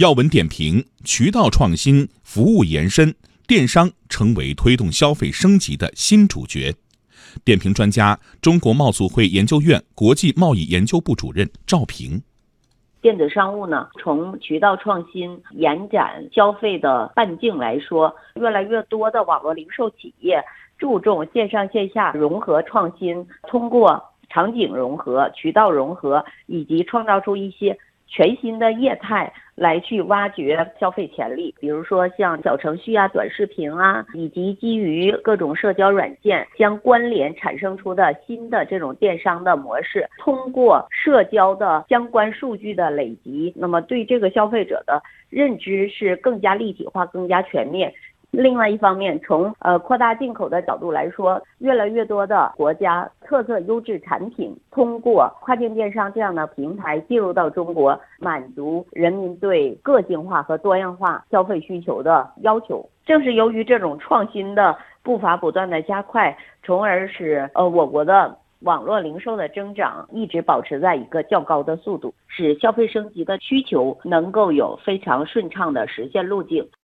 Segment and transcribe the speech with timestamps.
[0.00, 3.14] 要闻点评：渠道创新、服务延伸，
[3.46, 6.74] 电商成为推动消费升级的新主角。
[7.44, 12.22] 点评专家：中国贸促会研究院国际贸易研究部主任赵平。
[13.02, 20.42] 电子商务呢，从渠道创新、延展消费的半径来说，越来越多的网络零售企业
[20.78, 27.76] 注重线上线下融合创新，通过场景融合、渠道融合，以及创造出一些。
[28.12, 47.92] 全新的业态来去挖掘消费潜力，比如说像小程序啊、短视频啊，以及基于各种社交软件相关联产生出的新的这种电商的模式，通过社交的相关数据的累积，那么对这个消费者的认知是更加立体化、更加全面。
[48.30, 62.88] 另外一方面，从呃扩大进口的角度来说，越来越多的国家特色优质产品通过跨境电商这样的平台进入到中国，满足人民对个性化和多样化消费需求的要求。
[63.04, 76.68] 正是由于这种创新的步伐不断的加快，从而使呃我国的网络零售的增长一直保持在一个较高的速度，使消费升级的需求能够有非常顺畅的实现路径。